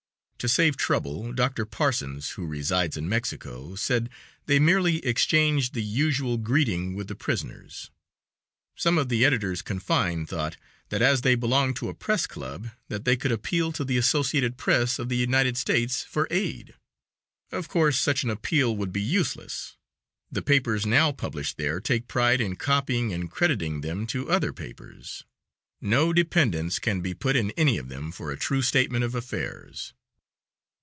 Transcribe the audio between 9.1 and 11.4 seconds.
editors confined thought, that as they